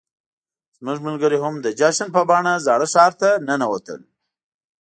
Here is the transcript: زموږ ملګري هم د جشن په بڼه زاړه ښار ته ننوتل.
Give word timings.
زموږ 0.77 0.97
ملګري 1.07 1.37
هم 1.43 1.53
د 1.61 1.67
جشن 1.79 2.07
په 2.15 2.21
بڼه 2.29 2.53
زاړه 2.65 2.87
ښار 2.93 3.11
ته 3.21 3.29
ننوتل. 3.47 4.01